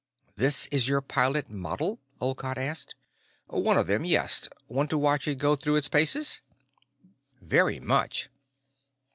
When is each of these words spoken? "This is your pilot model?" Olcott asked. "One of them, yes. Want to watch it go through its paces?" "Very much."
"This 0.35 0.65
is 0.71 0.87
your 0.87 1.01
pilot 1.01 1.51
model?" 1.51 1.99
Olcott 2.19 2.57
asked. 2.57 2.95
"One 3.45 3.77
of 3.77 3.85
them, 3.85 4.03
yes. 4.03 4.49
Want 4.67 4.89
to 4.89 4.97
watch 4.97 5.27
it 5.27 5.35
go 5.37 5.55
through 5.55 5.75
its 5.75 5.89
paces?" 5.89 6.41
"Very 7.39 7.79
much." 7.79 8.27